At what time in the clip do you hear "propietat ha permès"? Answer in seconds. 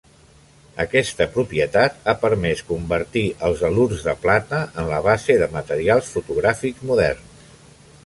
1.35-2.65